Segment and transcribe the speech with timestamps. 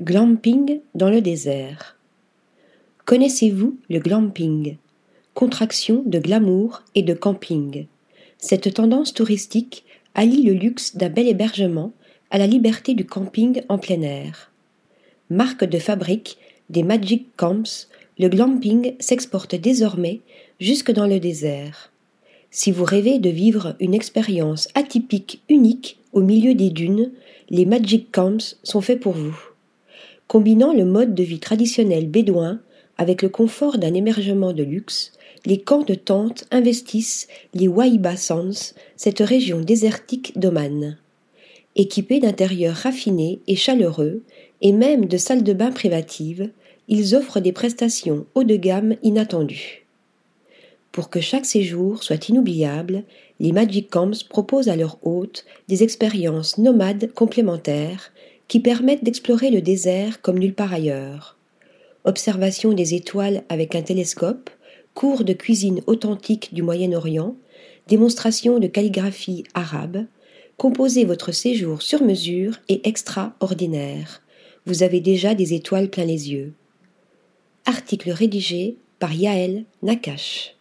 [0.00, 1.98] Glamping dans le désert.
[3.04, 4.76] Connaissez-vous le glamping?
[5.34, 7.86] Contraction de glamour et de camping.
[8.38, 9.84] Cette tendance touristique
[10.14, 11.92] allie le luxe d'un bel hébergement
[12.30, 14.52] à la liberté du camping en plein air.
[15.30, 16.38] Marque de fabrique
[16.70, 17.88] des Magic Camps,
[18.20, 20.20] le glamping s'exporte désormais
[20.60, 21.90] jusque dans le désert.
[22.52, 27.10] Si vous rêvez de vivre une expérience atypique unique au milieu des dunes,
[27.50, 29.36] les Magic Camps sont faits pour vous.
[30.28, 32.60] Combinant le mode de vie traditionnel bédouin
[32.98, 35.12] avec le confort d'un émergement de luxe,
[35.46, 40.98] les camps de tente investissent les Waiba Sands, cette région désertique d'Oman.
[41.76, 44.22] Équipés d'intérieurs raffinés et chaleureux,
[44.60, 46.50] et même de salles de bain privatives,
[46.88, 49.86] ils offrent des prestations haut de gamme inattendues.
[50.92, 53.04] Pour que chaque séjour soit inoubliable,
[53.40, 58.12] les Magic Camps proposent à leurs hôtes des expériences nomades complémentaires
[58.48, 61.36] qui permettent d'explorer le désert comme nulle part ailleurs.
[62.04, 64.50] Observation des étoiles avec un télescope,
[64.94, 67.36] cours de cuisine authentique du Moyen-Orient,
[67.86, 70.06] démonstration de calligraphie arabe,
[70.56, 74.22] composez votre séjour sur mesure et extraordinaire.
[74.66, 76.52] Vous avez déjà des étoiles plein les yeux.
[77.64, 80.57] Article rédigé par Yaël Nakache.